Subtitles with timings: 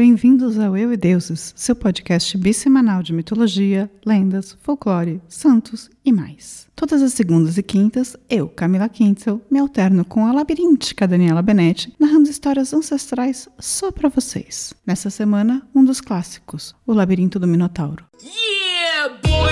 [0.00, 6.66] Bem-vindos ao Eu e Deuses, seu podcast bissemanal de mitologia, lendas, folclore, santos e mais.
[6.74, 11.94] Todas as segundas e quintas, eu, Camila Quintzel, me alterno com a labiríntica Daniela Benetti,
[12.00, 14.72] narrando histórias ancestrais só para vocês.
[14.86, 18.06] Nessa semana, um dos clássicos, O Labirinto do Minotauro.
[18.22, 19.50] Yeah, boy!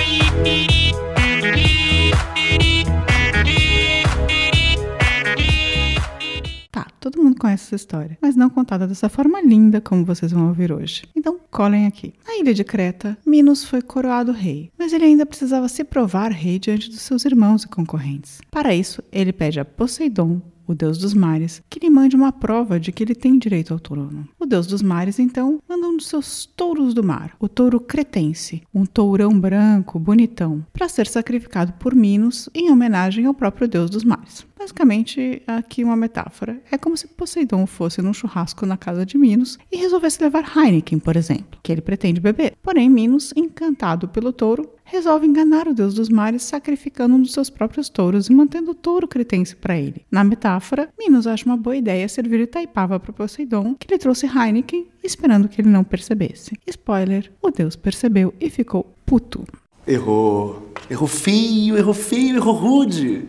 [7.10, 10.70] Todo mundo conhece essa história, mas não contada dessa forma linda como vocês vão ouvir
[10.70, 11.04] hoje.
[11.16, 12.12] Então, colhem aqui.
[12.26, 16.58] Na ilha de Creta, Minos foi coroado rei, mas ele ainda precisava se provar rei
[16.58, 18.40] diante dos seus irmãos e concorrentes.
[18.50, 22.78] Para isso, ele pede a Poseidon, o deus dos mares, que lhe mande uma prova
[22.78, 24.28] de que ele tem direito ao trono.
[24.38, 28.62] O deus dos mares, então, manda um dos seus touros do mar, o touro cretense,
[28.74, 34.04] um tourão branco, bonitão, para ser sacrificado por Minos em homenagem ao próprio deus dos
[34.04, 34.46] mares.
[34.58, 36.60] Basicamente, aqui uma metáfora.
[36.70, 40.98] É como se Poseidon fosse num churrasco na casa de Minos e resolvesse levar Heineken,
[40.98, 42.54] por exemplo, que ele pretende beber.
[42.60, 47.50] Porém, Minos, encantado pelo touro, resolve enganar o deus dos mares, sacrificando um dos seus
[47.50, 50.04] próprios touros e mantendo o touro cretense para ele.
[50.10, 54.86] Na metáfora, Minos acha uma boa ideia servir Itaipava para Poseidon, que lhe trouxe Heineken,
[55.04, 56.58] esperando que ele não percebesse.
[56.66, 59.44] Spoiler: o deus percebeu e ficou puto.
[59.86, 60.72] Errou.
[60.90, 63.28] Errou feio, errou feio, errou rude.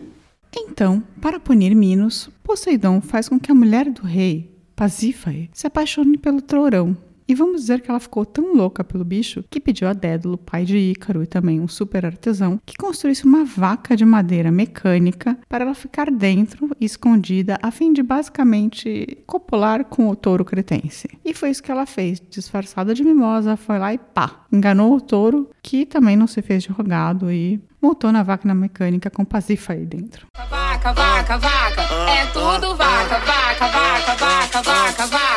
[0.56, 6.16] Então, para punir Minos, Poseidon faz com que a mulher do rei, Pasífae, se apaixone
[6.16, 6.96] pelo Trourão,
[7.30, 10.64] e vamos dizer que ela ficou tão louca pelo bicho que pediu a Dédalo, pai
[10.64, 15.64] de Ícaro e também um super artesão, que construísse uma vaca de madeira mecânica para
[15.64, 21.08] ela ficar dentro escondida, a fim de basicamente copular com o touro cretense.
[21.24, 25.00] E foi isso que ela fez, disfarçada de mimosa, foi lá e pá, enganou o
[25.00, 29.24] touro, que também não se fez de rogado e montou na vaca na mecânica com
[29.24, 30.26] Pasifa aí dentro.
[30.34, 35.29] Vaca, vaca, vaca, é tudo vaca, vaca, vaca, vaca, vaca, vaca.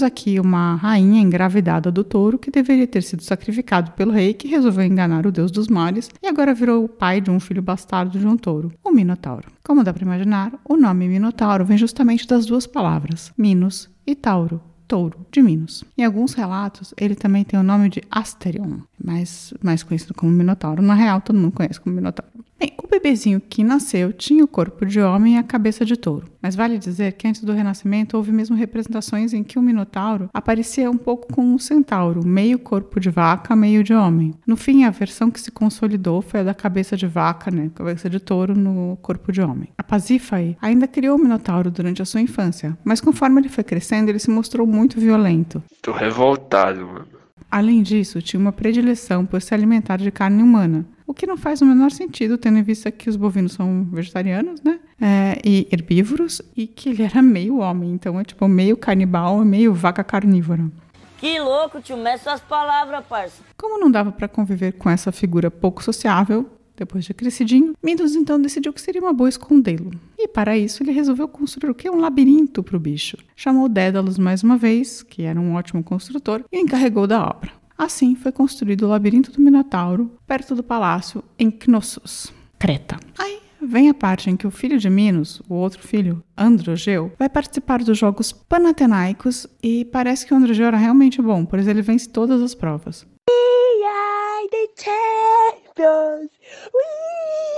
[0.00, 4.48] Temos aqui uma rainha engravidada do touro que deveria ter sido sacrificado pelo rei que
[4.48, 8.18] resolveu enganar o deus dos mares e agora virou o pai de um filho bastardo
[8.18, 9.48] de um touro, o Minotauro.
[9.62, 14.60] Como dá para imaginar, o nome Minotauro vem justamente das duas palavras, Minos e Tauro,
[14.88, 15.84] touro de Minos.
[15.98, 20.80] Em alguns relatos, ele também tem o nome de Asterion, mais, mais conhecido como Minotauro.
[20.80, 22.39] Na real, todo mundo conhece como Minotauro.
[22.60, 26.26] Bem, o bebezinho que nasceu tinha o corpo de homem e a cabeça de touro.
[26.42, 30.90] Mas vale dizer que antes do Renascimento houve mesmo representações em que o Minotauro aparecia
[30.90, 34.34] um pouco como um centauro, meio corpo de vaca, meio de homem.
[34.46, 38.10] No fim, a versão que se consolidou foi a da cabeça de vaca, né, cabeça
[38.10, 39.70] de touro no corpo de homem.
[39.78, 44.10] A Pasífae ainda criou o Minotauro durante a sua infância, mas conforme ele foi crescendo,
[44.10, 45.62] ele se mostrou muito violento.
[45.80, 47.20] Tô revoltado, mano.
[47.50, 51.60] Além disso, tinha uma predileção por se alimentar de carne humana, o que não faz
[51.60, 54.78] o menor sentido, tendo em vista que os bovinos são vegetarianos, né?
[55.00, 59.74] É, e herbívoros, e que ele era meio homem, então é tipo meio canibal, meio
[59.74, 60.70] vaca carnívora.
[61.18, 63.42] Que louco, tio, mexe suas palavras, parça.
[63.58, 68.40] Como não dava para conviver com essa figura pouco sociável, depois de crescidinho, Minos então
[68.40, 69.90] decidiu que seria uma boa escondê-lo.
[70.16, 71.90] E para isso ele resolveu construir o que?
[71.90, 73.16] Um labirinto para o bicho.
[73.34, 77.59] Chamou Dédalus mais uma vez, que era um ótimo construtor, e o encarregou da obra.
[77.80, 83.00] Assim foi construído o labirinto do Minotauro, perto do palácio em Knossos, Creta.
[83.18, 87.30] Aí vem a parte em que o filho de Minos, o outro filho, Androgeu, vai
[87.30, 92.06] participar dos Jogos Panatenaicos e parece que o Androgeu era realmente bom, pois ele vence
[92.06, 93.06] todas as provas.
[93.26, 96.30] We are the champions!
[96.74, 96.84] We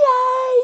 [0.07, 0.62] are!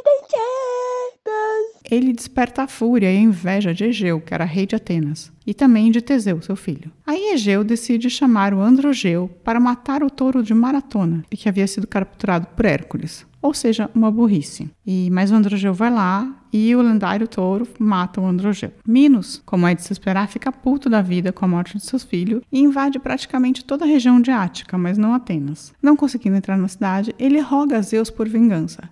[1.90, 5.54] Ele desperta a fúria e a inveja de Egeu, que era rei de Atenas, e
[5.54, 6.92] também de Teseu, seu filho.
[7.06, 11.86] Aí Egeu decide chamar o Androgeu para matar o touro de Maratona, que havia sido
[11.86, 14.70] capturado por Hércules ou seja, uma burrice.
[14.86, 18.72] E mas o Androgeu vai lá e o lendário touro mata o Androgeu.
[18.86, 22.02] Minos, como é de se esperar, fica puto da vida com a morte de seus
[22.02, 25.72] filhos e invade praticamente toda a região de Ática, mas não Atenas.
[25.82, 28.90] Não conseguindo entrar na cidade, ele roga a Zeus por vingança.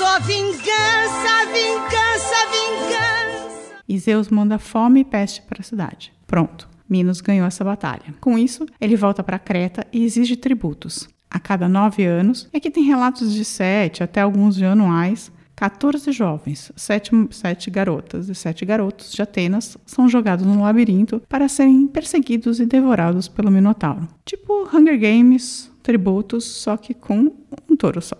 [0.00, 3.82] Só vingança, vingança, vingança!
[3.86, 6.10] E Zeus manda fome e peste para a cidade.
[6.26, 6.66] Pronto.
[6.88, 8.14] Minos ganhou essa batalha.
[8.18, 12.48] Com isso, ele volta para Creta e exige tributos a cada nove anos.
[12.50, 15.30] E aqui tem relatos de sete até alguns de anuais.
[15.54, 21.46] 14 jovens, sete, sete garotas e sete garotos de Atenas são jogados no labirinto para
[21.46, 24.08] serem perseguidos e devorados pelo Minotauro.
[24.24, 27.30] Tipo Hunger Games, tributos, só que com
[27.68, 28.16] um touro só.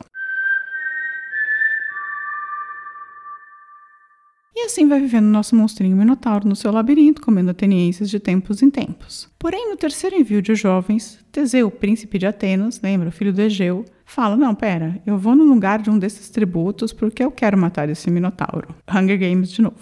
[4.71, 9.29] assim vai vivendo nosso monstrinho minotauro no seu labirinto, comendo atenienses de tempos em tempos.
[9.39, 13.85] Porém, no terceiro envio de jovens, Teseu, príncipe de Atenas, lembra, o filho do Egeu,
[14.05, 17.89] fala: Não, pera, eu vou no lugar de um desses tributos porque eu quero matar
[17.89, 18.73] esse minotauro.
[18.89, 19.81] Hunger Games de novo.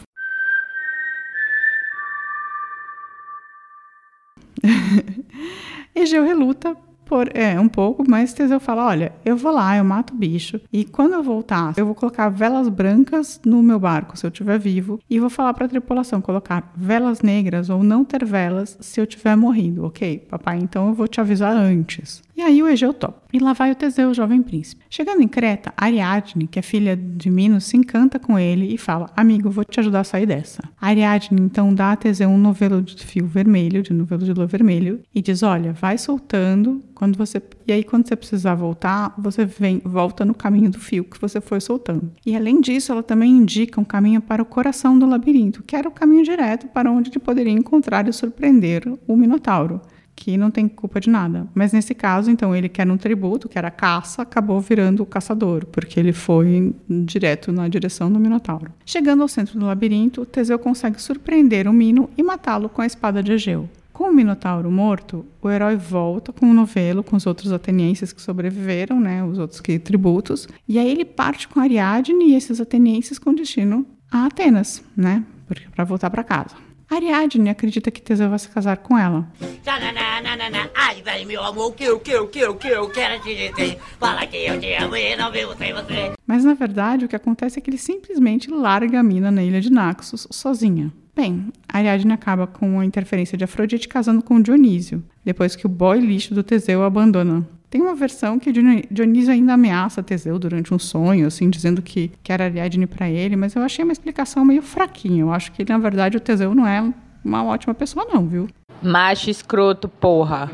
[5.94, 6.74] Egeu reluta,
[7.08, 10.60] por, é, um pouco, mas Teseu fala: olha, eu vou lá, eu mato o bicho,
[10.72, 14.58] e quando eu voltar, eu vou colocar velas brancas no meu barco, se eu estiver
[14.58, 19.00] vivo, e vou falar para a tripulação colocar velas negras ou não ter velas se
[19.00, 20.18] eu tiver morrido, ok?
[20.28, 22.22] Papai, então eu vou te avisar antes.
[22.38, 23.20] E aí o Egeu topa.
[23.32, 24.84] E lá vai o Teseu, o jovem príncipe.
[24.88, 29.10] Chegando em Creta, Ariadne, que é filha de Minos, se encanta com ele e fala:
[29.16, 30.62] Amigo, vou te ajudar a sair dessa.
[30.80, 35.00] Ariadne então dá a Teseu um novelo de fio vermelho, de novelo de lua vermelho,
[35.12, 39.82] e diz: Olha, vai soltando quando você e aí quando você precisar voltar, você vem
[39.84, 42.12] volta no caminho do fio que você foi soltando.
[42.24, 45.88] E além disso, ela também indica um caminho para o coração do labirinto, que era
[45.88, 49.80] o caminho direto para onde ele poderia encontrar e surpreender o Minotauro
[50.18, 51.46] que não tem culpa de nada.
[51.54, 55.64] Mas nesse caso, então, ele quer um tributo, que era caça, acabou virando o caçador,
[55.66, 58.72] porque ele foi direto na direção do Minotauro.
[58.84, 63.22] Chegando ao centro do labirinto, Teseu consegue surpreender o Mino e matá-lo com a espada
[63.22, 63.68] de Egeu.
[63.92, 68.20] Com o Minotauro morto, o herói volta com o novelo, com os outros atenienses que
[68.20, 73.18] sobreviveram, né, os outros que tributos, e aí ele parte com Ariadne e esses atenienses
[73.18, 75.24] com destino a Atenas, né,
[75.74, 76.56] para voltar para casa.
[76.90, 79.28] Ariadne acredita que Teseu vai se casar com ela.
[79.40, 79.60] Ai,
[81.08, 83.78] velho, meu amor, o que, o que, o que, o que eu quero te dizer?
[83.98, 86.12] Fala que eu te amo e não vivo sem você.
[86.26, 89.60] Mas na verdade, o que acontece é que ele simplesmente larga a mina na ilha
[89.60, 90.92] de Naxos sozinha.
[91.16, 95.98] Bem, Ariadne acaba com a interferência de Afrodite casando com Dionísio, depois que o boy
[95.98, 97.48] lixo do Teseu abandona.
[97.70, 102.40] Tem uma versão que Dionísio ainda ameaça Teseu durante um sonho, assim, dizendo que quer
[102.40, 105.22] Ariadne para ele, mas eu achei uma explicação meio fraquinha.
[105.22, 106.92] Eu acho que, na verdade, o Teseu não é
[107.24, 108.48] uma ótima pessoa, não, viu?
[108.82, 110.50] Macho escroto, porra.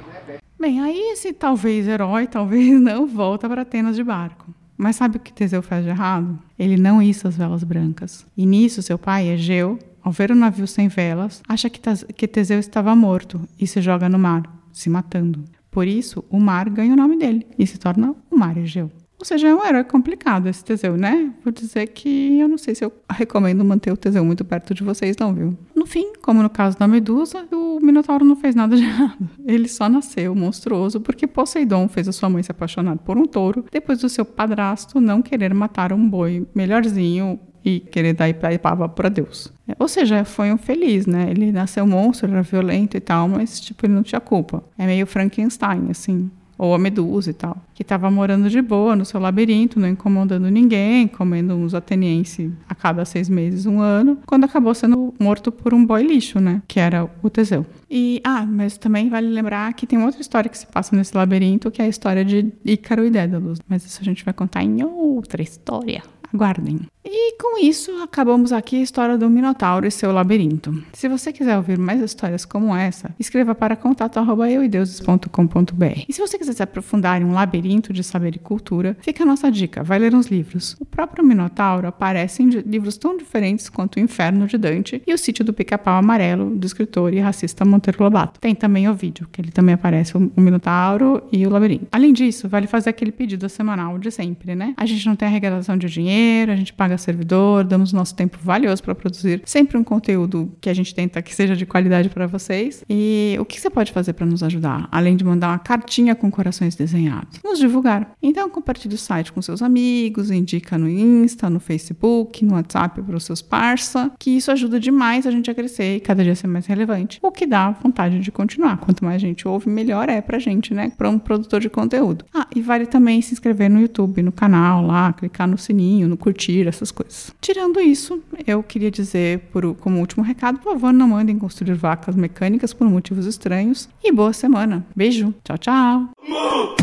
[0.64, 4.46] Bem, aí esse talvez herói, talvez não, volta para Atenas de barco.
[4.78, 6.38] Mas sabe o que Teseu faz de errado?
[6.58, 8.26] Ele não issa as velas brancas.
[8.34, 12.96] E nisso, seu pai, Egeu, ao ver o navio sem velas, acha que Teseu estava
[12.96, 15.44] morto e se joga no mar, se matando.
[15.70, 18.90] Por isso, o mar ganha o nome dele e se torna o Mar Egeu.
[19.18, 21.30] Ou seja, é um herói complicado esse Teseu, né?
[21.44, 24.82] Vou dizer que eu não sei se eu recomendo manter o Teseu muito perto de
[24.82, 25.58] vocês, não, viu?
[25.84, 29.28] No fim, como no caso da Medusa, o Minotauro não fez nada de errado.
[29.44, 33.66] Ele só nasceu monstruoso porque Poseidon fez a sua mãe se apaixonar por um touro
[33.70, 39.10] depois do seu padrasto não querer matar um boi melhorzinho e querer dar Ipava para
[39.10, 39.52] Deus.
[39.78, 41.30] Ou seja, foi um feliz, né?
[41.30, 44.64] Ele nasceu monstro, era violento e tal, mas tipo, ele não tinha culpa.
[44.78, 46.30] É meio Frankenstein, assim.
[46.56, 47.56] Ou a Medusa e tal.
[47.74, 52.74] Que estava morando de boa no seu labirinto, não incomodando ninguém, comendo uns atenienses a
[52.74, 56.62] cada seis meses, um ano, quando acabou sendo morto por um boy lixo, né?
[56.68, 57.66] Que era o Teseu.
[57.90, 61.70] E, ah, mas também vale lembrar que tem outra história que se passa nesse labirinto,
[61.70, 63.58] que é a história de Ícaro e Dédalus.
[63.68, 66.02] Mas isso a gente vai contar em outra história.
[66.32, 66.80] Aguardem.
[67.06, 70.82] E com isso, acabamos aqui a história do Minotauro e seu labirinto.
[70.94, 76.04] Se você quiser ouvir mais histórias como essa, escreva para contato@euideuses.com.br.
[76.08, 79.26] E se você quiser se aprofundar em um labirinto de saber e cultura, fica a
[79.26, 80.78] nossa dica, vai ler uns livros.
[80.80, 85.18] O próprio Minotauro aparece em livros tão diferentes quanto O Inferno de Dante e O
[85.18, 88.40] Sítio do Pica-Pau Amarelo, do escritor e racista Monteiro Lobato.
[88.40, 91.86] Tem também o vídeo, que ele também aparece o Minotauro e o labirinto.
[91.92, 94.72] Além disso, vale fazer aquele pedido semanal de sempre, né?
[94.78, 98.38] A gente não tem arrecadação de dinheiro, a gente paga paga servidor, damos nosso tempo
[98.40, 102.26] valioso para produzir sempre um conteúdo que a gente tenta que seja de qualidade para
[102.26, 102.84] vocês.
[102.88, 104.88] E o que você pode fazer para nos ajudar?
[104.90, 108.12] Além de mandar uma cartinha com corações desenhados, nos divulgar.
[108.22, 113.16] Então compartilhe o site com seus amigos, indica no Insta, no Facebook, no WhatsApp para
[113.16, 116.46] os seus parça, que isso ajuda demais a gente a crescer e cada dia ser
[116.46, 118.78] mais relevante, o que dá vontade de continuar.
[118.78, 120.92] Quanto mais gente ouve, melhor é pra gente, né?
[120.96, 122.24] Para um produtor de conteúdo.
[122.32, 126.16] Ah, e vale também se inscrever no YouTube, no canal lá, clicar no sininho, no
[126.16, 127.34] curtir, essas essas coisas.
[127.40, 132.14] Tirando isso, eu queria dizer, por, como último recado, por favor, não mandem construir vacas
[132.14, 133.88] mecânicas por motivos estranhos.
[134.02, 134.86] E boa semana.
[134.94, 135.34] Beijo.
[135.42, 136.10] Tchau, tchau.
[136.28, 136.74] Move,